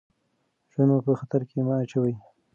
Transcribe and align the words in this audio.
ژوند 0.71 0.89
مو 0.91 0.97
په 1.05 1.11
خطر 1.19 1.41
کې 1.49 1.59
مه 1.67 1.75
اچوئ. 1.81 2.13